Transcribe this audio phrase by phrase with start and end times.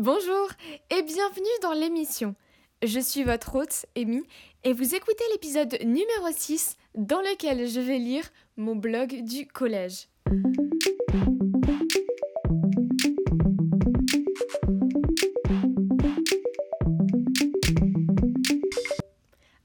[0.00, 0.48] Bonjour
[0.90, 2.36] et bienvenue dans l'émission.
[2.84, 4.22] Je suis votre hôte, Amy,
[4.62, 8.22] et vous écoutez l'épisode numéro 6 dans lequel je vais lire
[8.56, 10.06] mon blog du collège.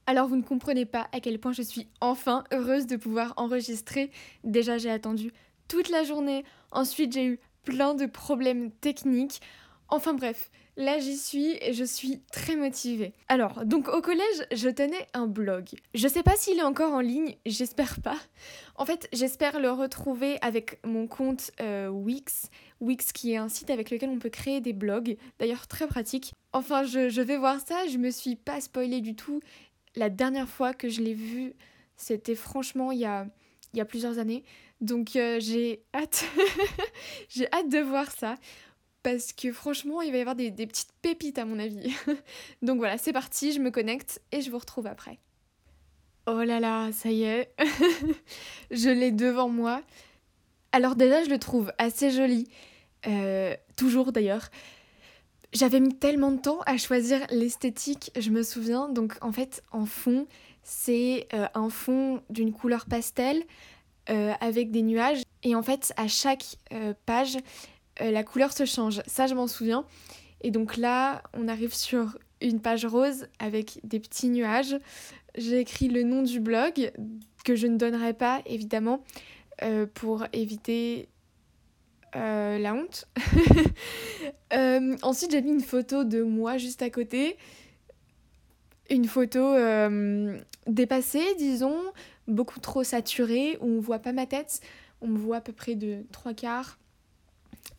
[0.08, 4.10] Alors vous ne comprenez pas à quel point je suis enfin heureuse de pouvoir enregistrer.
[4.42, 5.32] Déjà j'ai attendu
[5.68, 9.40] toute la journée, ensuite j'ai eu plein de problèmes techniques.
[9.94, 13.12] Enfin bref, là j'y suis et je suis très motivée.
[13.28, 15.68] Alors, donc au collège, je tenais un blog.
[15.94, 18.18] Je sais pas s'il est encore en ligne, j'espère pas.
[18.74, 22.50] En fait, j'espère le retrouver avec mon compte euh, Wix.
[22.80, 26.34] Wix qui est un site avec lequel on peut créer des blogs, d'ailleurs très pratique.
[26.52, 29.40] Enfin, je, vais voir ça, je me suis pas spoilée du tout
[29.94, 31.54] la dernière fois que je l'ai vu,
[31.96, 33.28] c'était franchement il y a,
[33.72, 34.42] il y a plusieurs années.
[34.80, 36.24] Donc euh, j'ai hâte.
[37.28, 38.34] j'ai hâte de voir ça.
[39.04, 41.94] Parce que franchement, il va y avoir des, petites pépites à mon avis.
[42.62, 45.18] Donc voilà, c'est parti, je me connecte et je vous retrouve après.
[46.26, 47.54] Oh là là, ça y est.
[48.70, 49.82] je l'ai devant moi.
[50.72, 52.48] Alors déjà, je le trouve assez joli.
[53.06, 54.48] Euh, toujours d'ailleurs.
[55.52, 58.88] J'avais mis tellement de temps à choisir l'esthétique, je me souviens.
[58.88, 60.26] Donc en fait, en fond,
[60.62, 63.44] c'est euh, un fond d'une couleur pastel
[64.08, 65.20] euh, avec des nuages.
[65.42, 66.56] Et en fait, à chaque
[68.00, 69.02] euh, la couleur se change.
[69.06, 69.84] Ça, je m'en souviens.
[70.42, 74.76] Et donc là, on arrive sur une page rose avec des petits nuages.
[75.36, 76.92] J'ai écrit le nom du blog,
[77.44, 79.02] que je ne donnerai pas, évidemment,
[79.94, 81.08] pour éviter
[82.16, 83.06] euh, la honte.
[84.52, 87.36] Euh, ensuite, j'ai mis une photo de moi juste à côté.
[88.88, 91.76] Une photo euh, dépassée, disons,
[92.28, 94.60] beaucoup trop saturée, où on voit pas ma tête.
[95.00, 96.78] On me voit à peu près de trois quarts.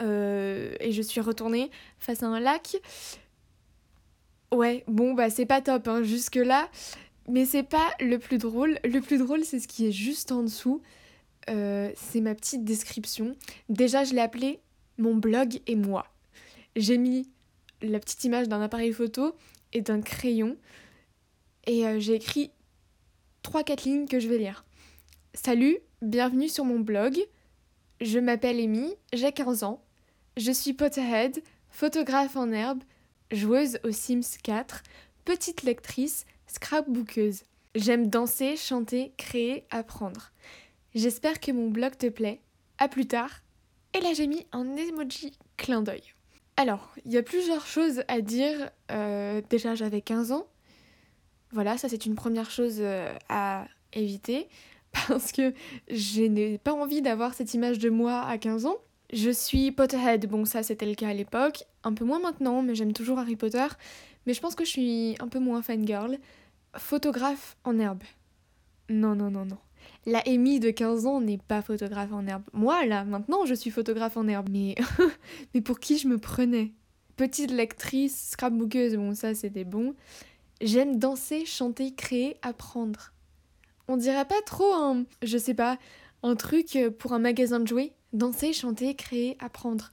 [0.02, 2.78] Et je suis retournée face à un lac.
[4.52, 6.70] Ouais, bon, bah c'est pas top, hein, jusque-là.
[7.28, 8.80] Mais c'est pas le plus drôle.
[8.84, 10.82] Le plus drôle, c'est ce qui est juste en dessous.
[11.50, 13.36] Euh, c'est ma petite description.
[13.70, 14.60] Déjà, je l'ai appelé
[14.98, 16.08] mon blog et moi.
[16.76, 17.30] J'ai mis
[17.82, 19.36] la petite image d'un appareil photo
[19.74, 20.58] et d'un crayon
[21.68, 22.52] et euh, j'ai écrit
[23.44, 24.66] 3-4 lignes que je vais lire.
[25.34, 27.18] Salut, bienvenue sur mon blog.
[28.02, 29.84] Je m'appelle Amy, j'ai 15 ans.
[30.38, 32.84] Je suis Potterhead, photographe en herbe,
[33.32, 34.84] joueuse aux Sims 4,
[35.24, 37.44] petite lectrice, scrapbookeuse.
[37.74, 40.34] J'aime danser, chanter, créer, apprendre.
[40.94, 42.42] J'espère que mon blog te plaît.
[42.80, 43.30] À plus tard.
[43.94, 46.04] Et là j'ai mis un emoji clin d'œil.
[46.58, 48.72] Alors, il y a plusieurs choses à dire.
[48.92, 50.48] Euh, déjà j'avais 15 ans.
[51.52, 54.50] Voilà, ça c'est une première chose euh, à éviter.
[55.08, 55.54] Parce que
[55.90, 58.78] je n'ai pas envie d'avoir cette image de moi à 15 ans.
[59.14, 62.76] Je suis Potterhead, bon ça c'était le cas à l'époque, un peu moins maintenant, mais
[62.76, 63.68] j'aime toujours Harry Potter.
[64.26, 66.18] Mais je pense que je suis un peu moins fangirl.
[66.78, 68.04] Photographe en herbe.
[68.90, 69.58] Non, non, non, non.
[70.06, 72.44] La Amy de 15 ans n'est pas photographe en herbe.
[72.54, 74.50] Moi, là, maintenant, je suis photographe en herbe.
[74.52, 74.76] Mais,
[75.54, 76.72] mais pour qui je me prenais?
[77.16, 79.96] Petite lectrice, scrapbookeuse, bon, ça c'était bon.
[80.62, 83.14] J'aime danser, chanter, créer, apprendre.
[83.88, 85.78] On dirait pas trop un, je sais pas,
[86.24, 87.94] un truc pour un magasin de jouets?
[88.16, 89.92] Danser, chanter, créer, apprendre.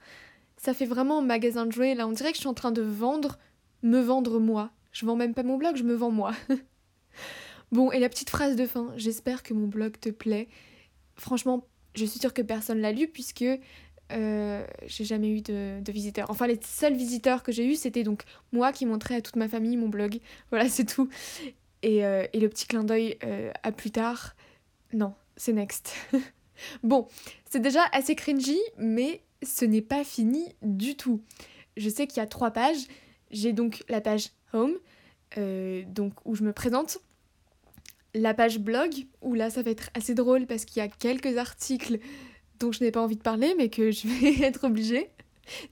[0.56, 2.06] Ça fait vraiment un magasin de jouets, là.
[2.06, 3.38] On dirait que je suis en train de vendre,
[3.83, 4.71] me vendre moi.
[4.93, 6.32] Je vends même pas mon blog, je me vends moi.
[7.72, 10.47] Bon, et la petite phrase de fin, j'espère que mon blog te plaît.
[11.16, 13.47] Franchement, je suis sûre que personne l'a lu puisque
[14.12, 16.31] euh, j'ai jamais eu de, visiteurs.
[16.31, 19.49] Enfin, les seuls visiteurs que j'ai eus, c'était donc moi qui montrais à toute ma
[19.49, 20.19] famille mon blog.
[20.50, 21.09] Voilà, c'est tout.
[21.82, 24.37] Et, euh, le petit clin d'œil euh, à plus tard,
[24.93, 25.94] non, c'est next.
[26.82, 27.06] bon,
[27.50, 31.22] c'est déjà assez cringy, mais ce n'est pas fini du tout.
[31.76, 32.86] Je sais qu'il y a trois pages.
[33.30, 34.74] J'ai donc la page Home,
[35.86, 36.98] donc où je me présente
[38.14, 38.90] la page blog,
[39.22, 41.98] où là ça va être assez drôle parce qu'il y a quelques articles
[42.60, 45.10] dont je n'ai pas envie de parler, mais que je vais être obligée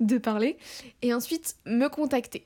[0.00, 0.56] de parler.
[1.02, 2.44] Et ensuite, me contacter.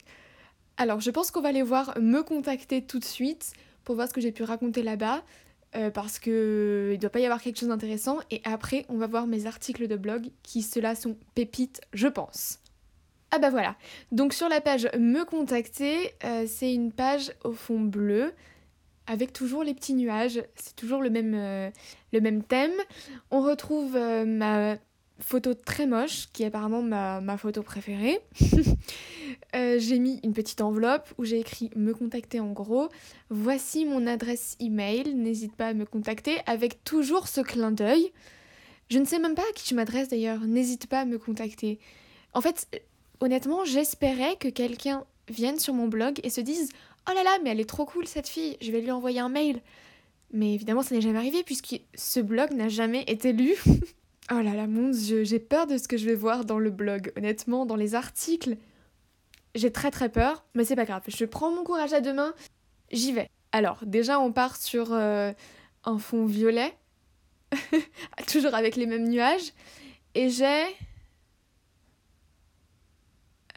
[0.76, 3.52] Alors, je pense qu'on va aller voir me contacter tout de suite
[3.84, 5.22] pour voir ce que j'ai pu raconter là-bas.
[5.76, 9.08] Euh, parce que il doit pas y avoir quelque chose d'intéressant et après on va
[9.08, 12.60] voir mes articles de blog qui ceux-là sont pépites je pense.
[13.32, 13.74] Ah bah voilà,
[14.12, 18.32] donc sur la page me contacter, euh, c'est une page au fond bleu
[19.08, 21.70] avec toujours les petits nuages, c'est toujours le même, euh,
[22.12, 22.72] le même thème.
[23.32, 24.76] On retrouve ma
[25.18, 28.20] photo très moche, qui est apparemment ma, photo préférée.
[29.56, 32.88] Euh, j'ai mis une petite enveloppe où j'ai écrit me contacter en gros.
[33.30, 38.12] Voici mon adresse email, n'hésite pas à me contacter, avec toujours ce clin d'œil.
[38.90, 41.78] Je ne sais même pas à qui je m'adresse d'ailleurs, n'hésite pas à me contacter.
[42.32, 42.68] En fait,
[43.20, 46.70] honnêtement, j'espérais que quelqu'un vienne sur mon blog et se dise
[47.08, 49.28] Oh là là, mais elle est trop cool cette fille, je vais lui envoyer un
[49.28, 49.60] mail.
[50.32, 53.54] Mais évidemment, ça n'est jamais arrivé puisque ce blog n'a jamais été lu.
[54.30, 56.70] oh là là, mon dieu, j'ai peur de ce que je vais voir dans le
[56.70, 57.12] blog.
[57.16, 58.56] Honnêtement, dans les articles,
[59.54, 61.02] j'ai très très peur, mais c'est pas grave.
[61.08, 62.34] Je prends mon courage à deux mains,
[62.90, 63.28] j'y vais.
[63.52, 65.32] Alors, déjà, on part sur euh,
[65.84, 66.76] un fond violet,
[68.26, 69.52] toujours avec les mêmes nuages,
[70.14, 70.64] et j'ai.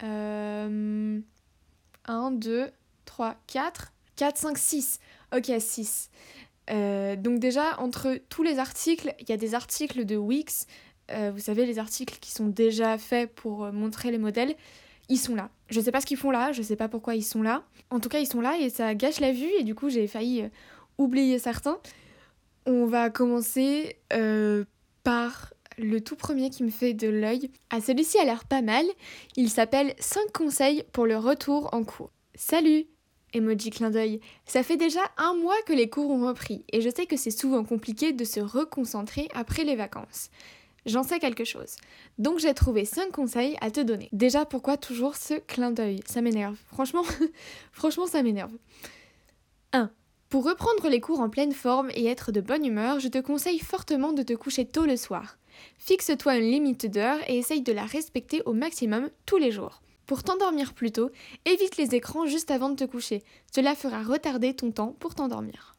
[0.03, 1.19] Euh,
[2.05, 2.71] 1, 2,
[3.05, 3.93] 3, 4.
[4.15, 4.99] 4, 5, 6.
[5.35, 6.09] Ok, 6.
[6.69, 10.67] Euh, donc déjà, entre tous les articles, il y a des articles de Wix,
[11.11, 14.55] euh, vous savez, les articles qui sont déjà faits pour euh, montrer les modèles,
[15.09, 15.49] ils sont là.
[15.69, 17.63] Je sais pas ce qu'ils font là, je sais pas pourquoi ils sont là.
[17.89, 20.07] En tout cas, ils sont là et ça gâche la vue et du coup, j'ai
[20.07, 20.49] failli
[20.97, 21.79] oublier certains.
[22.65, 23.97] On va commencer
[25.03, 27.49] par le tout premier qui me fait de l'œil.
[27.69, 28.85] Ah, celui-ci a l'air pas mal.
[29.37, 32.11] Il s'appelle 5 conseils pour le retour en cours.
[32.35, 32.87] Salut
[33.37, 34.19] Emoji clin d'œil.
[34.45, 37.31] Ça fait déjà un mois que les cours ont repris et je sais que c'est
[37.31, 40.29] souvent compliqué de se reconcentrer après les vacances.
[40.85, 41.75] J'en sais quelque chose.
[42.17, 44.09] Donc j'ai trouvé 5 conseils à te donner.
[44.13, 45.99] Déjà, pourquoi toujours ce clin d'œil?
[46.05, 46.57] Ça m'énerve.
[46.67, 47.03] Franchement,
[47.73, 48.53] franchement, ça m'énerve.
[49.73, 49.91] 1.
[50.29, 53.59] Pour reprendre les cours en pleine forme et être de bonne humeur, je te conseille
[53.59, 55.37] fortement de te coucher tôt le soir.
[55.77, 59.81] Fixe-toi une limite d'heure et essaye de la respecter au maximum tous les jours.
[60.07, 61.11] Pour t'endormir plus tôt,
[61.45, 63.23] évite les écrans juste avant de te coucher.
[63.53, 65.75] Cela fera retarder ton temps pour t'endormir.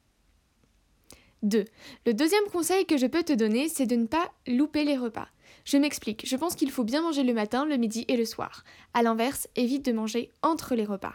[1.43, 1.65] 2.
[2.05, 5.29] Le deuxième conseil que je peux te donner, c'est de ne pas louper les repas.
[5.65, 8.65] Je m'explique, je pense qu'il faut bien manger le matin, le midi et le soir.
[8.93, 11.15] A l'inverse, évite de manger entre les repas.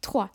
[0.00, 0.30] 3.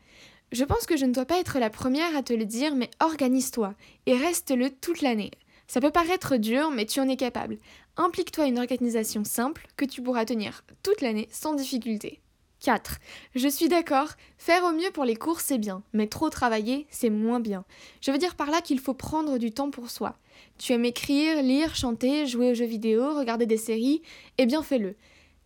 [0.53, 2.89] Je pense que je ne dois pas être la première à te le dire, mais
[3.01, 3.73] organise-toi
[4.05, 5.31] et reste-le toute l'année.
[5.67, 7.57] Ça peut paraître dur, mais tu en es capable.
[7.99, 12.21] Implique-toi une organisation simple que tu pourras tenir toute l'année sans difficulté.
[12.59, 12.97] 4.
[13.33, 17.09] Je suis d'accord, faire au mieux pour les cours c'est bien, mais trop travailler c'est
[17.09, 17.65] moins bien.
[18.01, 20.15] Je veux dire par là qu'il faut prendre du temps pour soi.
[20.59, 24.03] Tu aimes écrire, lire, chanter, jouer aux jeux vidéo, regarder des séries,
[24.37, 24.95] eh bien fais-le.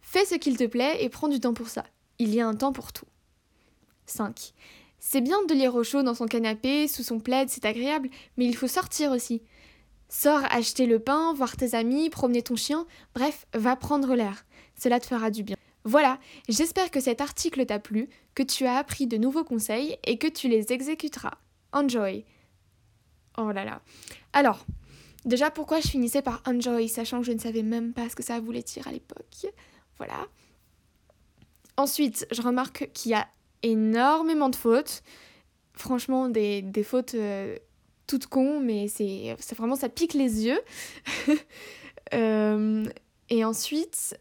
[0.02, 1.86] Fais ce qu'il te plaît et prends du temps pour ça.
[2.20, 3.08] Il y a un temps pour tout.
[4.08, 4.54] 5.
[5.00, 8.46] C'est bien de lire au chaud dans son canapé, sous son plaid, c'est agréable, mais
[8.46, 9.42] il faut sortir aussi.
[10.14, 12.86] Sors acheter le pain, voir tes amis, promener ton chien,
[13.16, 14.46] bref, va prendre l'air.
[14.78, 15.56] Cela te fera du bien.
[15.86, 16.20] Voilà,
[16.50, 20.28] j'espère que cet article t'a plu, que tu as appris de nouveaux conseils et que
[20.28, 21.38] tu les exécuteras.
[21.72, 22.26] Enjoy.
[23.38, 23.82] Oh là là.
[24.34, 24.66] Alors,
[25.24, 28.22] déjà pourquoi je finissais par enjoy, sachant que je ne savais même pas ce que
[28.22, 29.48] ça voulait dire à l'époque?
[29.98, 30.28] Voilà.
[31.78, 33.30] Ensuite, je remarque qu'il y a
[33.64, 35.04] énormément de fautes.
[35.74, 37.58] Franchement, des, fautes euh,
[38.12, 40.60] toute con, mais c'est vraiment, ça pique les yeux.
[42.14, 42.84] Euh,
[43.30, 44.20] et ensuite,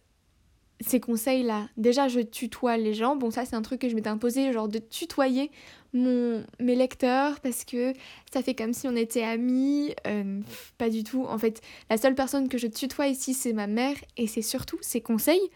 [0.81, 4.11] ces conseils-là, déjà je tutoie les gens, bon ça c'est un truc que je m'étais
[4.11, 5.51] imposé, genre de tutoyer
[5.93, 7.93] mon, mes lecteurs parce que
[8.33, 10.41] ça fait comme si on était amis, euh,
[10.79, 11.25] pas du tout.
[11.25, 14.79] En fait, la seule personne que je tutoie ici c'est ma mère et c'est surtout
[14.83, 15.51] ses conseils.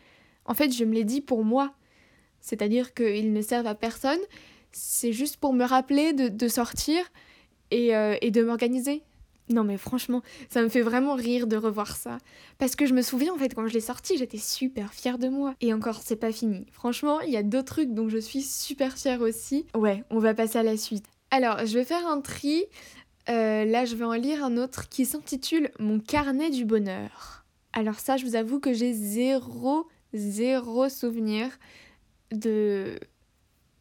[0.44, 1.72] En fait, je me les dis pour moi,
[2.40, 4.20] c'est-à-dire qu'ils ne servent à personne,
[4.72, 7.04] c'est juste pour me rappeler de, de sortir
[7.74, 9.02] euh, et, de m'organiser.
[9.50, 12.18] Non mais franchement, ça me fait vraiment rire de revoir ça.
[12.58, 15.28] Parce que je me souviens en fait quand je l'ai sorti, j'étais super fière de
[15.28, 15.54] moi.
[15.60, 16.66] Et encore, c'est pas fini.
[16.72, 19.66] Franchement, il y a d'autres trucs dont je suis super fière aussi.
[19.74, 21.04] Ouais, on va passer à la suite.
[21.30, 22.64] Alors, je vais faire un tri.
[23.28, 27.44] Euh, là, je vais en lire un autre qui s'intitule Mon carnet du bonheur.
[27.72, 31.50] Alors ça, je vous avoue que j'ai zéro, zéro souvenir
[32.30, 32.98] de,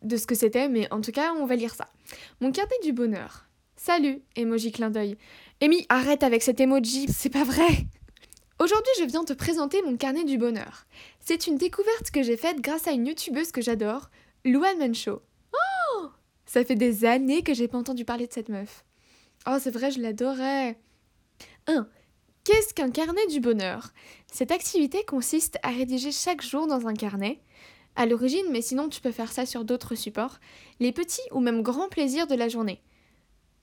[0.01, 1.87] de ce que c'était, mais en tout cas, on va lire ça.
[2.41, 3.47] Mon carnet du bonheur.
[3.85, 5.17] Salut, emoji clin d'œil.
[5.61, 7.67] Amy, arrête avec cet emoji, c'est pas vrai.
[8.57, 10.85] Aujourd'hui, je viens te présenter mon carnet du bonheur.
[11.19, 14.09] C'est une découverte que j'ai faite grâce à une youtubeuse que j'adore,
[14.45, 15.21] Luan Mancho.
[15.51, 16.05] Oh
[16.45, 18.85] Ça fait des années que j'ai pas entendu parler de cette meuf.
[19.45, 20.79] Oh, c'est vrai, je l'adorais.
[21.67, 21.85] 1.
[22.45, 23.89] Qu'est-ce qu'un carnet du bonheur?
[24.31, 27.41] Cette activité consiste à rédiger chaque jour dans un carnet,
[27.97, 30.39] à l'origine, mais sinon tu peux faire ça sur d'autres supports,
[30.79, 32.81] les petits ou même grands plaisirs de la journée.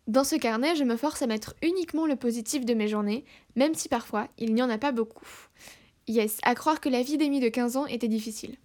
[0.06, 3.24] Dans ce carnet, je me force à mettre uniquement le positif de mes journées,
[3.56, 5.26] même si parfois il n'y en a pas beaucoup.
[6.08, 8.56] Yes, à croire que la vie d'Amy de 15 ans était difficile.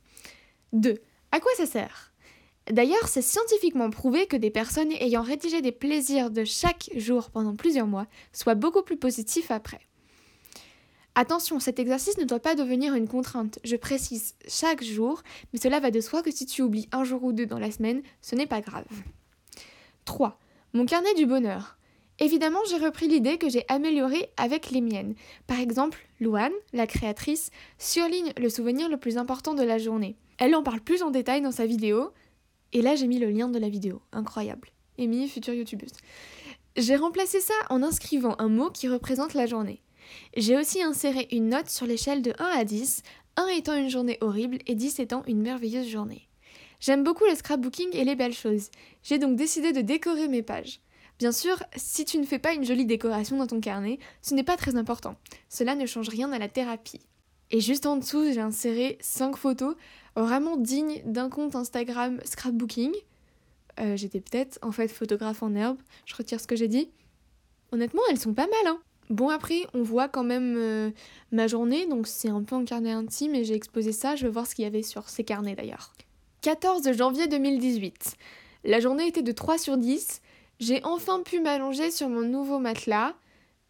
[0.74, 0.96] 2.
[1.32, 2.13] À quoi ça sert?
[2.72, 7.56] D'ailleurs, c'est scientifiquement prouvé que des personnes ayant rédigé des plaisirs de chaque jour pendant
[7.56, 9.82] plusieurs mois soient beaucoup plus positifs après.
[11.13, 13.60] Attention, cet exercice ne doit pas devenir une contrainte.
[13.63, 15.22] Je précise chaque jour,
[15.54, 17.72] mais cela va de soi que si tu oublies un jour ou deux dans la
[17.72, 18.86] semaine, ce n'est pas grave.
[20.06, 20.39] 3.
[20.75, 21.77] Mon carnet du bonheur.
[22.20, 25.15] Évidemment, j'ai repris l'idée que j'ai améliorée avec les miennes.
[25.48, 30.17] Par exemple, Louane, la créatrice, surligne le souvenir le plus important de la journée.
[30.38, 32.12] Elle en parle plus en détail dans sa vidéo,
[32.74, 34.01] et là j'ai mis le lien de la vidéo.
[34.12, 34.67] Incroyable.
[35.00, 35.94] Amy, future youtubeuse.
[36.75, 39.82] J'ai remplacé ça en inscrivant un mot qui représente la journée.
[40.36, 43.01] J'ai aussi inséré une note sur l'échelle de 1 à 10,
[43.38, 46.27] 1 étant une journée horrible et 10 étant une merveilleuse journée.
[46.79, 48.70] J'aime beaucoup le scrapbooking et les belles choses.
[49.03, 50.82] J'ai donc décidé de décorer mes pages.
[51.17, 54.44] Bien sûr, si tu ne fais pas une jolie décoration dans ton carnet, ce n'est
[54.44, 55.15] pas très important.
[55.50, 57.01] Cela ne change rien à la thérapie.
[57.51, 59.75] Et juste en dessous, j'ai inséré 5 photos
[60.15, 62.91] vraiment dignes d'un compte Instagram scrapbooking.
[63.79, 66.89] Euh, j'étais peut-être en fait photographe en herbe, je retire ce que j'ai dit.
[67.72, 68.79] Honnêtement, elles sont pas mal, hein.
[69.10, 70.89] Bon, après, on voit quand même euh,
[71.32, 74.15] ma journée, donc c'est un peu en carnet intime et j'ai exposé ça.
[74.15, 75.94] Je vais voir ce qu'il y avait sur ces carnets d'ailleurs.
[76.46, 78.18] 14 janvier 2018.
[78.66, 80.22] La journée était de 3 sur 10.
[80.60, 83.16] J'ai enfin pu m'allonger sur mon nouveau matelas.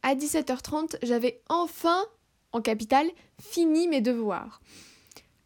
[0.03, 2.03] À 17h30, j'avais enfin,
[2.51, 3.07] en capitale,
[3.41, 4.59] fini mes devoirs.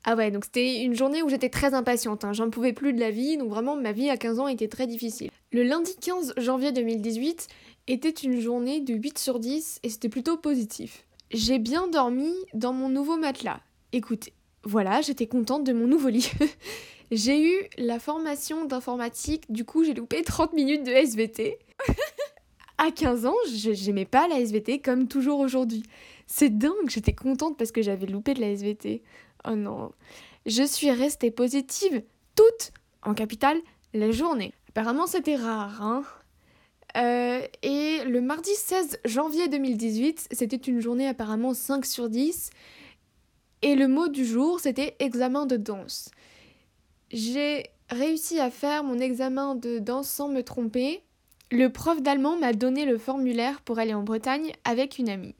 [0.05, 2.33] Ah ouais, donc c'était une journée où j'étais très impatiente, hein.
[2.33, 4.87] j'en pouvais plus de la vie, donc vraiment ma vie à 15 ans était très
[4.87, 5.29] difficile.
[5.51, 7.47] Le lundi 15 janvier 2018
[7.85, 11.05] était une journée de 8 sur 10 et c'était plutôt positif.
[11.29, 13.59] J'ai bien dormi dans mon nouveau matelas.
[13.91, 14.33] Écoutez,
[14.63, 16.31] voilà, j'étais contente de mon nouveau lit.
[17.11, 21.57] j'ai eu la formation d'informatique, du coup j'ai loupé 30 minutes de SVT.
[22.77, 25.83] à 15 ans, j'aimais pas la SVT comme toujours aujourd'hui.
[26.27, 29.01] C'est dingue, j'étais contente parce que j'avais loupé de la SVT.
[29.47, 29.91] Oh non.
[30.45, 32.03] Je suis restée positive
[32.35, 32.71] toute,
[33.03, 33.59] en capitale,
[33.93, 34.53] la journée.
[34.69, 36.03] Apparemment c'était rare, hein.
[36.97, 42.49] Euh, et le mardi 16 janvier 2018, c'était une journée apparemment 5 sur 10.
[43.61, 46.09] Et le mot du jour, c'était examen de danse.
[47.11, 51.01] J'ai réussi à faire mon examen de danse sans me tromper.
[51.51, 55.35] Le prof d'allemand m'a donné le formulaire pour aller en Bretagne avec une amie.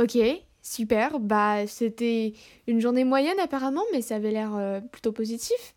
[0.00, 0.16] Ok,
[0.62, 2.32] super, bah c'était
[2.66, 5.74] une journée moyenne apparemment, mais ça avait l'air euh, plutôt positif.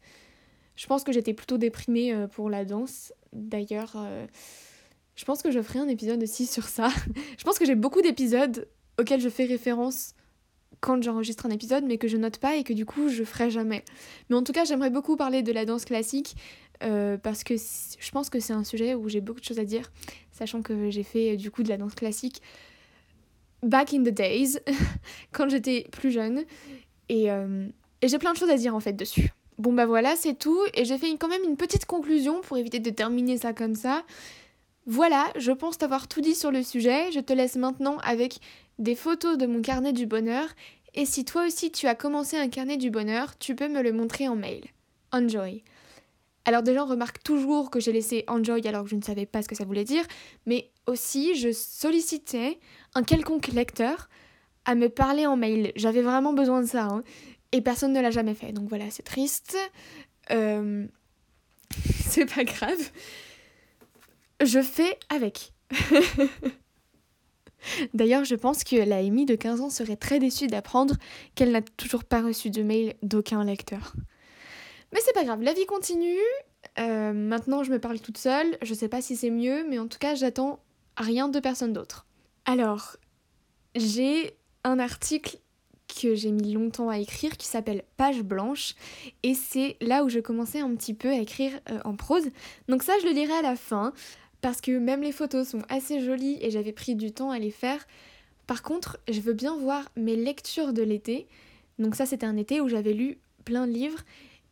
[0.77, 3.13] Je pense que j'étais plutôt déprimée euh, pour la danse.
[3.33, 3.97] D'ailleurs,
[5.15, 6.89] je pense que je ferai un épisode aussi sur ça.
[7.37, 10.13] je pense que j'ai beaucoup d'épisodes auxquels je fais référence
[10.85, 13.49] quand j'enregistre un épisode, mais que je note pas et que du coup je ferai
[13.49, 13.83] jamais.
[14.29, 16.35] Mais en tout cas, j'aimerais beaucoup parler de la danse classique
[16.83, 19.65] euh, parce que je pense que c'est un sujet où j'ai beaucoup de choses à
[19.65, 19.91] dire,
[20.31, 22.41] sachant que j'ai fait du coup de la danse classique
[23.63, 24.59] back in the days,
[25.31, 26.43] quand j'étais plus jeune,
[27.11, 27.67] euh,
[28.01, 29.31] et j'ai plein de choses à dire en fait dessus.
[29.57, 32.79] Bon bah voilà, c'est tout, et j'ai fait quand même une petite conclusion pour éviter
[32.79, 34.03] de terminer ça comme ça.
[34.85, 37.11] Voilà, je pense t'avoir tout dit sur le sujet.
[37.11, 38.37] Je te laisse maintenant avec
[38.77, 40.47] des photos de mon carnet du bonheur.
[40.95, 43.91] Et si toi aussi tu as commencé un carnet du bonheur, tu peux me le
[43.91, 44.63] montrer en mail.
[45.11, 45.63] Enjoy.
[46.45, 49.41] Alors des gens remarquent toujours que j'ai laissé enjoy alors que je ne savais pas
[49.41, 50.05] ce que ça voulait dire,
[50.45, 52.59] mais aussi je sollicitais
[52.93, 54.09] un quelconque lecteur
[54.65, 55.71] à me parler en mail.
[55.75, 57.03] J'avais vraiment besoin de ça, hein.
[57.51, 58.51] et personne ne l'a jamais fait.
[58.51, 59.57] Donc voilà, c'est triste.
[60.31, 60.87] Euh...
[62.05, 62.91] c'est pas grave
[64.43, 65.53] je fais avec.
[67.93, 70.95] D'ailleurs, je pense que la Amy de 15 ans serait très déçue d'apprendre
[71.35, 73.93] qu'elle n'a toujours pas reçu de mail d'aucun lecteur.
[74.93, 76.17] Mais c'est pas grave, la vie continue.
[76.79, 78.57] Euh, maintenant, je me parle toute seule.
[78.61, 80.59] Je sais pas si c'est mieux, mais en tout cas, j'attends
[80.97, 82.05] rien de personne d'autre.
[82.45, 82.97] Alors,
[83.75, 85.37] j'ai un article
[86.01, 88.75] que j'ai mis longtemps à écrire qui s'appelle Page blanche
[89.23, 92.25] et c'est là où je commençais un petit peu à écrire euh, en prose.
[92.67, 93.93] Donc ça je le dirai à la fin
[94.45, 97.49] parce que même les photos sont assez jolies et j'avais pris du temps à les
[97.49, 97.87] faire.
[98.45, 101.25] Par contre, je veux bien voir mes lectures de l'été.
[101.79, 104.01] Donc ça, c'était un été où j'avais lu plein de livres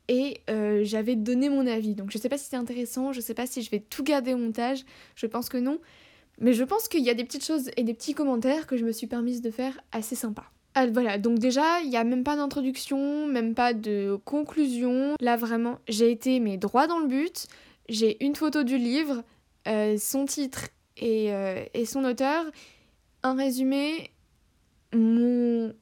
[0.07, 1.93] et euh, j'avais donné mon avis.
[1.93, 4.33] Donc je sais pas si c'est intéressant, je sais pas si je vais tout garder
[4.33, 4.83] au montage,
[5.15, 5.77] je pense que non.
[6.39, 8.85] Mais je pense qu'il y a des petites choses et des petits commentaires que je
[8.85, 10.45] me suis permise de faire assez sympa.
[10.73, 15.13] Ah, voilà, donc déjà, il n'y a même pas d'introduction, même pas de conclusion.
[15.19, 17.45] Là, vraiment, j'ai été mais droit dans le but.
[17.89, 19.23] J'ai une photo du livre,
[19.67, 20.69] euh, son titre
[21.01, 22.45] euh, et, son auteur,
[23.23, 24.11] un résumé,
[24.93, 25.73] mon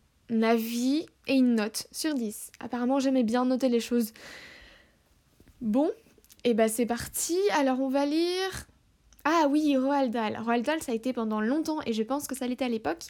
[0.42, 2.52] avis et une note sur 10.
[2.60, 4.14] Apparemment, j'aimais bien noter les choses.
[5.60, 5.92] Bon,
[6.44, 7.38] et bah c'est parti.
[7.54, 8.68] Alors on va lire.
[9.24, 10.38] Ah oui, Roald Dahl.
[10.44, 13.04] Roald Dahl, ça a été pendant longtemps, et je pense que ça l'était à l'époque,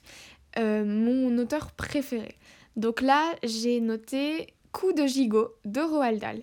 [0.58, 2.36] euh, mon auteur préféré.
[2.76, 6.42] Donc là, j'ai noté Coup de gigot de Roald Dahl.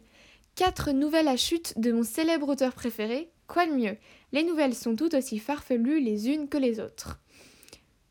[0.54, 3.96] Quatre nouvelles à chute de mon célèbre auteur préféré, quoi de mieux?
[4.32, 7.20] Les nouvelles sont toutes aussi farfelues les unes que les autres.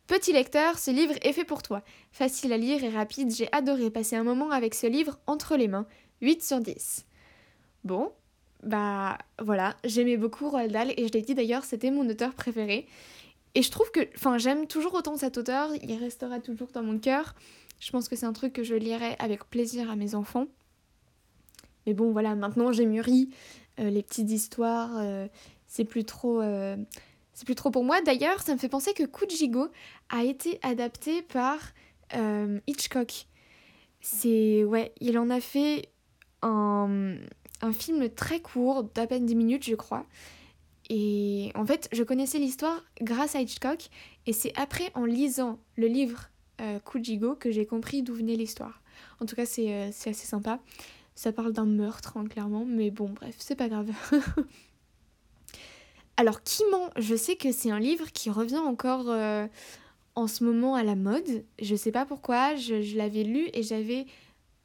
[0.07, 1.83] Petit lecteur, ce livre est fait pour toi.
[2.11, 5.67] Facile à lire et rapide, j'ai adoré passer un moment avec ce livre entre les
[5.67, 5.85] mains.
[6.21, 7.05] 8 sur 10.
[7.83, 8.11] Bon,
[8.63, 12.87] bah voilà, j'aimais beaucoup Roald Dahl et je l'ai dit d'ailleurs, c'était mon auteur préféré.
[13.53, 16.99] Et je trouve que, enfin, j'aime toujours autant cet auteur, il restera toujours dans mon
[16.99, 17.35] cœur.
[17.79, 20.47] Je pense que c'est un truc que je lirai avec plaisir à mes enfants.
[21.85, 23.29] Mais bon, voilà, maintenant j'ai mûri,
[23.79, 25.27] euh, les petites histoires, euh,
[25.67, 26.77] c'est plus trop, euh,
[27.33, 28.01] c'est plus trop pour moi.
[28.01, 29.67] D'ailleurs, ça me fait penser que Kujigo
[30.09, 31.59] a été adapté par
[32.67, 33.27] Hitchcock.
[33.99, 35.89] C'est, ouais, il en a fait
[36.41, 37.17] un,
[37.61, 40.05] un film très court, d'à peine 10 minutes, je crois.
[40.89, 43.89] Et en fait, je connaissais l'histoire grâce à Hitchcock,
[44.25, 46.29] et c'est après, en lisant le livre
[46.61, 48.81] euh, Kujigo, que j'ai compris d'où venait l'histoire.
[49.19, 50.59] En tout cas, c'est euh, assez sympa.
[51.15, 53.89] Ça parle d'un meurtre, hein, clairement, mais bon, bref, c'est pas grave.
[56.17, 56.89] Alors, qui ment?
[56.97, 59.47] Je sais que c'est un livre qui revient encore euh,
[60.15, 61.45] en ce moment à la mode.
[61.61, 64.07] Je sais pas pourquoi, je, l'avais lu et j'avais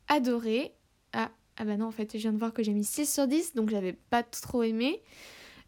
[0.08, 0.72] adoré.
[1.12, 3.26] Ah, ah bah non, en fait, je viens de voir que j'ai mis 6 sur
[3.26, 5.02] 10, donc j'avais pas trop aimé.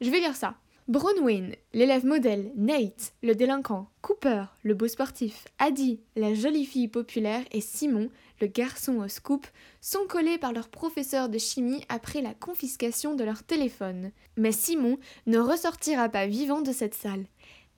[0.00, 0.55] Je vais lire ça.
[0.88, 7.43] Bronwyn, l'élève modèle, Nate, le délinquant, Cooper, le beau sportif, Addie, la jolie fille populaire
[7.53, 8.11] et Simon,
[8.45, 9.47] le garçon au scoop,
[9.81, 14.13] sont collés par leur professeur de chimie après la confiscation de leur téléphone.
[14.37, 17.25] Mais Simon ne ressortira pas vivant de cette salle.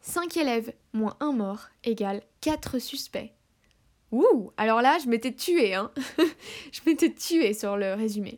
[0.00, 3.30] 5 élèves moins un mort égale 4 suspects.
[4.10, 5.92] Ouh, alors là, je m'étais tuée, hein.
[6.72, 8.36] je m'étais tuée sur le résumé.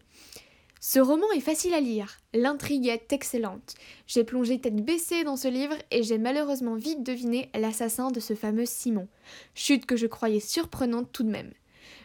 [0.81, 3.75] Ce roman est facile à lire, l'intrigue est excellente.
[4.07, 8.35] J'ai plongé tête baissée dans ce livre et j'ai malheureusement vite deviné l'assassin de ce
[8.35, 9.09] fameux Simon.
[9.55, 11.53] Chute que je croyais surprenante tout de même.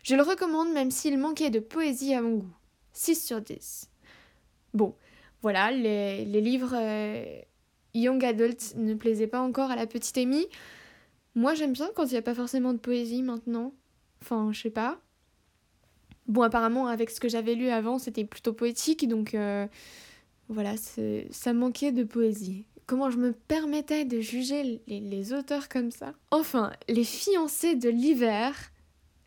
[0.04, 2.54] Je le recommande même s'il manquait de poésie à mon goût.
[2.94, 3.90] 6 sur 10.
[4.74, 4.96] Bon,
[5.42, 7.42] voilà, les, livres euh,
[7.94, 10.46] Young Adult ne plaisaient pas encore à la petite Amy.
[11.36, 13.74] Moi j'aime bien quand il n'y a pas forcément de poésie maintenant.
[14.22, 15.00] Enfin, je sais pas.
[16.28, 19.68] Bon, apparemment, avec ce que j'avais lu avant, c'était plutôt poétique, donc euh,
[20.48, 22.66] voilà, ça manquait de poésie.
[22.86, 26.14] Comment je me permettais de juger les, auteurs comme ça?
[26.32, 28.56] Enfin, Les fiancés de l'hiver.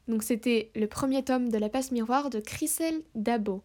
[0.08, 3.62] Donc c'était le premier tome de La passe miroir de Chriselle Dabo.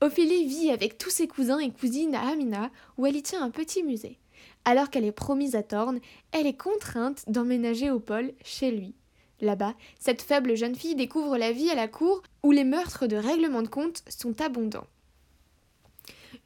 [0.00, 3.50] Ophélie vit avec tous ses cousins et cousines à Amina, où elle y tient un
[3.50, 4.18] petit musée.
[4.64, 6.00] Alors qu'elle est promise à Thorne,
[6.32, 8.94] elle est contrainte d'emménager au pôle chez lui.
[9.42, 13.16] Là-bas, cette faible jeune fille découvre la vie à la cour où les meurtres de
[13.16, 14.86] règlement de compte sont abondants.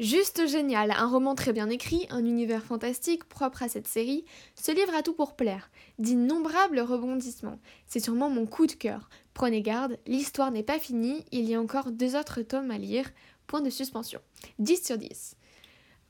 [0.00, 4.24] Juste génial, un roman très bien écrit, un univers fantastique propre à cette série,
[4.57, 7.61] ce livre a tout pour plaire, d'innombrables rebondissements.
[7.87, 9.09] C'est sûrement mon coup de cœur.
[9.35, 13.09] Prenez garde, l'histoire n'est pas finie, il y a encore deux autres tomes à lire.
[13.46, 14.20] Point de suspension.
[14.59, 15.37] 10 sur 10.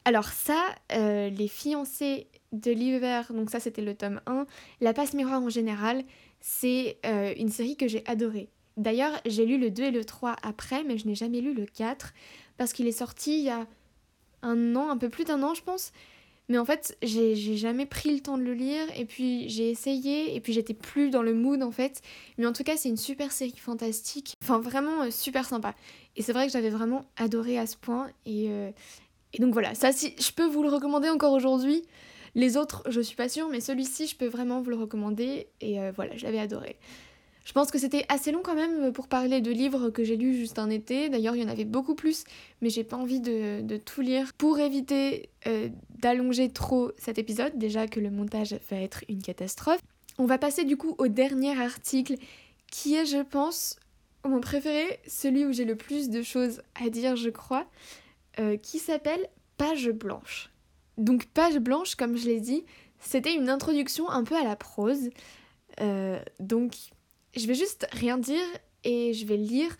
[0.06, 4.46] Alors ça, euh, les fiancés de l'hiver, donc ça c'était le tome 1,
[4.80, 6.04] la passe miroir en général,
[6.40, 8.48] c'est euh, une série que j'ai adorée.
[8.76, 11.64] D'ailleurs, j'ai lu le 2 et le 3 après, mais je n'ai jamais lu le
[11.64, 12.12] 4
[12.56, 13.66] parce qu'il est sorti il y a
[14.42, 15.92] un an, un peu plus d'un an, je pense.
[16.48, 20.36] Mais en fait, j'ai jamais pris le temps de le lire et puis j'ai essayé
[20.36, 22.02] et puis j'étais plus dans le mood en fait.
[22.36, 24.36] Mais en tout cas, c'est une super série fantastique.
[24.42, 25.74] Enfin, vraiment euh, super sympa.
[26.16, 28.08] Et c'est vrai que j'avais vraiment adoré à ce point.
[28.26, 28.70] Et, euh,
[29.32, 31.82] et donc voilà, ça, si, je peux vous le recommander encore aujourd'hui.
[32.34, 35.46] Les autres, je suis pas sûre, mais celui-ci, je peux vraiment vous le recommander.
[35.62, 36.76] Et euh, voilà, je l'avais adoré.
[37.44, 40.34] Je pense que c'était assez long quand même pour parler de livres que j'ai lus
[40.34, 41.10] juste un été.
[41.10, 42.24] D'ailleurs, il y en avait beaucoup plus,
[42.62, 47.58] mais j'ai pas envie de, tout lire pour éviter euh, d'allonger trop cet épisode.
[47.58, 49.80] Déjà que le montage va être une catastrophe.
[50.16, 52.14] On va passer du coup au dernier article
[52.70, 53.76] qui est, je pense,
[54.24, 57.66] mon préféré, celui où j'ai le plus de choses à dire, je crois,
[58.38, 59.28] euh, qui s'appelle
[59.58, 60.50] Page blanche.
[60.98, 62.64] Donc page blanche, comme je l'ai dit,
[63.00, 65.10] c'était une introduction un peu à la prose.
[65.80, 66.74] Euh, donc
[67.36, 68.44] je vais juste rien dire
[68.84, 69.76] et je vais lire.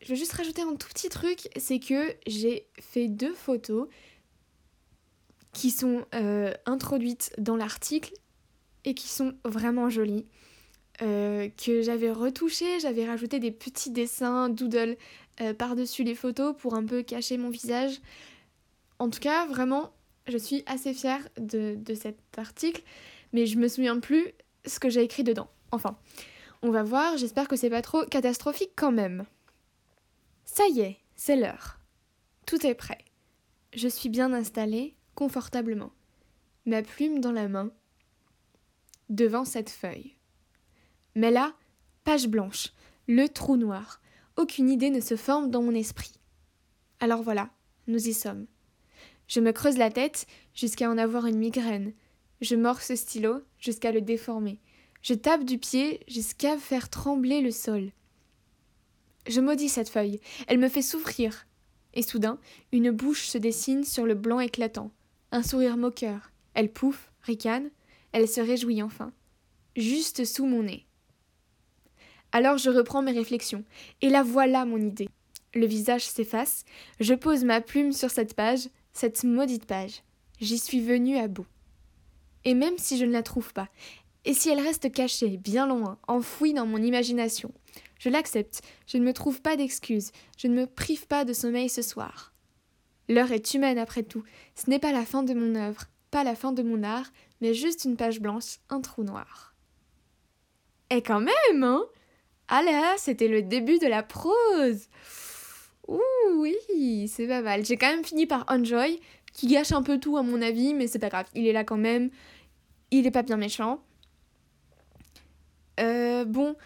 [0.00, 3.88] Je vais juste rajouter un tout petit truc, c'est que j'ai fait deux photos
[5.52, 8.12] qui sont euh, introduites dans l'article
[8.84, 10.26] et qui sont vraiment jolies.
[11.02, 14.96] Euh, que j'avais retouché, j'avais rajouté des petits dessins doodle
[15.58, 18.00] par-dessus les photos pour un peu cacher mon visage.
[19.00, 19.92] En tout cas, vraiment,
[20.26, 22.82] je suis assez fière de, cet article,
[23.32, 24.26] mais je me souviens plus
[24.64, 25.48] ce que j'ai écrit dedans.
[25.72, 25.98] Enfin,
[26.64, 29.26] on va voir, j'espère que c'est pas trop catastrophique quand même.
[30.46, 31.78] Ça y est, c'est l'heure.
[32.46, 33.04] Tout est prêt.
[33.74, 35.92] Je suis bien installée, confortablement.
[36.64, 37.70] Ma plume dans la main,
[39.10, 40.16] devant cette feuille.
[41.14, 41.52] Mais là,
[42.04, 42.72] page blanche,
[43.08, 44.00] le trou noir.
[44.38, 46.14] Aucune idée ne se forme dans mon esprit.
[46.98, 47.50] Alors voilà,
[47.88, 48.46] nous y sommes.
[49.28, 51.92] Je me creuse la tête jusqu'à en avoir une migraine.
[52.40, 54.60] Je mords ce stylo jusqu'à le déformer.
[55.04, 57.90] Je tape du pied jusqu'à faire trembler le sol.
[59.28, 60.18] Je maudis cette feuille.
[60.48, 61.46] Elle me fait souffrir.
[61.92, 62.38] Et soudain,
[62.72, 64.90] une bouche se dessine sur le blanc éclatant.
[65.30, 66.32] Un sourire moqueur.
[66.54, 67.68] Elle pouffe, ricane,
[68.12, 69.12] elle se réjouit enfin.
[69.76, 70.86] Juste sous mon nez.
[72.32, 73.64] Alors je reprends mes réflexions,
[74.00, 75.10] et la voilà mon idée.
[75.54, 76.64] Le visage s'efface,
[76.98, 80.02] je pose ma plume sur cette page, cette maudite page.
[80.40, 81.46] J'y suis venue à bout.
[82.44, 83.68] Et même si je ne la trouve pas,
[84.24, 87.52] et si elle reste cachée, bien loin, enfouie dans mon imagination,
[87.98, 91.68] je l'accepte, je ne me trouve pas d'excuses, je ne me prive pas de sommeil
[91.68, 92.32] ce soir.
[93.08, 96.34] L'heure est humaine après tout, ce n'est pas la fin de mon œuvre, pas la
[96.34, 99.54] fin de mon art, mais juste une page blanche, un trou noir.
[100.90, 101.84] Et quand même, hein
[102.48, 104.88] Ah là, c'était le début de la prose
[105.88, 106.00] Ouh
[106.36, 107.64] oui, c'est pas mal.
[107.64, 109.00] J'ai quand même fini par Enjoy,
[109.32, 111.64] qui gâche un peu tout à mon avis, mais c'est pas grave, il est là
[111.64, 112.10] quand même.
[112.90, 113.82] Il est pas bien méchant.
[115.80, 116.56] Euh, bon,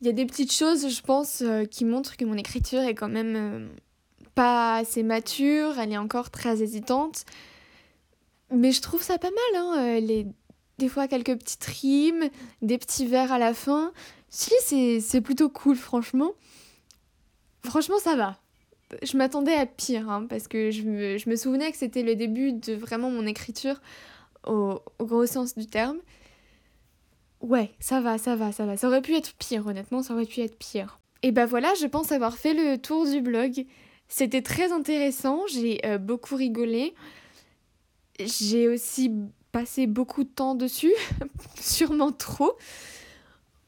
[0.00, 2.94] il y a des petites choses, je pense, euh, qui montrent que mon écriture est
[2.94, 3.68] quand même euh,
[4.34, 7.24] pas assez mature, elle est encore très hésitante.
[8.50, 10.00] Mais je trouve ça pas mal, hein.
[10.00, 10.26] Les,
[10.78, 12.28] des fois quelques petites rimes,
[12.62, 13.92] des petits vers à la fin.
[14.28, 14.52] Si,
[15.00, 16.32] c'est plutôt cool, franchement.
[17.64, 18.38] Franchement, ça va.
[19.02, 22.14] Je m'attendais à pire, hein, parce que je me, je me souvenais que c'était le
[22.14, 23.80] début de vraiment mon écriture
[24.46, 25.98] au, au gros sens du terme.
[27.44, 28.78] Ouais, ça va, ça va, ça va.
[28.78, 30.98] Ça aurait pu être pire, honnêtement, ça aurait pu être pire.
[31.22, 33.66] Et bah voilà, je pense avoir fait le tour du blog.
[34.08, 36.94] C'était très intéressant, j'ai euh, beaucoup rigolé.
[38.18, 39.12] J'ai aussi
[39.52, 40.94] passé beaucoup de temps dessus,
[41.60, 42.56] sûrement trop.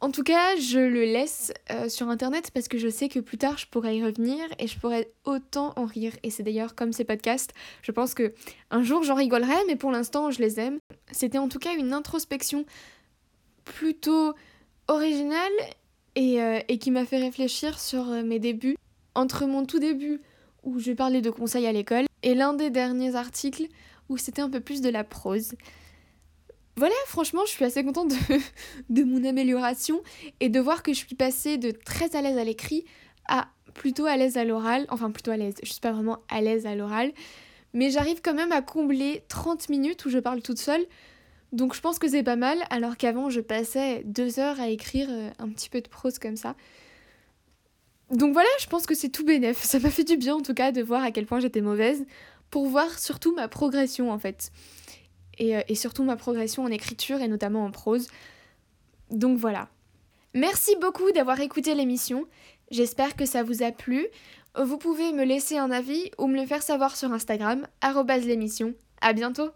[0.01, 3.37] En tout cas, je le laisse euh, sur internet parce que je sais que plus
[3.37, 6.12] tard je pourrais y revenir et je pourrais autant en rire.
[6.23, 8.33] Et c'est d'ailleurs comme ces podcasts, je pense que
[8.71, 10.79] un jour j'en rigolerai, mais pour l'instant je les aime.
[11.12, 12.65] C'était en tout cas une introspection
[13.67, 14.35] plutôt
[14.89, 15.51] original
[16.15, 18.77] et, euh, et qui m'a fait réfléchir sur euh, mes débuts.
[19.15, 20.21] Entre mon tout début,
[20.63, 23.67] où je parlais de conseils à l'école, et l'un des derniers articles
[24.09, 25.55] où c'était un peu plus de la prose.
[26.77, 28.39] Voilà, franchement, je suis assez contente de,
[28.91, 30.03] de mon amélioration
[30.41, 32.85] et de voir que je suis passée de très à l'aise à l'écrit
[33.27, 34.87] à plutôt à l'aise à l'oral.
[34.91, 37.13] Enfin, plutôt à l'aise, je suis pas vraiment à l'aise à l'oral.
[37.73, 40.85] Mais j'arrive quand même à combler 30 minutes où je parle toute seule
[41.53, 45.09] donc je pense que c'est pas mal, alors qu'avant je passais deux heures à écrire
[45.11, 46.57] euh, un petit peu de prose comme ça.
[48.11, 49.63] Donc voilà, je pense que c'est tout bénef.
[49.63, 52.05] Ça m'a fait du bien en tout cas de voir à quel point j'étais mauvaise,
[52.51, 54.51] pour voir surtout ma progression en fait.
[55.39, 58.09] Et, euh, surtout ma progression en écriture et notamment en prose.
[59.11, 59.69] Donc voilà.
[60.35, 62.27] Merci beaucoup d'avoir écouté l'émission.
[62.71, 64.07] J'espère que ça vous a plu.
[64.61, 67.67] Vous pouvez me laisser un avis ou me le faire savoir sur Instagram,
[68.25, 68.75] l'émission.
[69.01, 69.51] À bientôt!